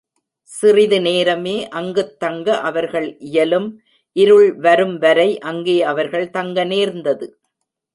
[0.49, 3.69] சிறிது நேரமே அங்குத் தங்க அவர்கள் இயலும்
[4.15, 7.27] இருள் வரும் வரை அங்கே அவர்கள் தங்க நேர்ந்தது.